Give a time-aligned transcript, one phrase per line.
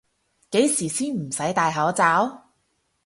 [0.49, 2.49] 幾時先唔使戴口罩？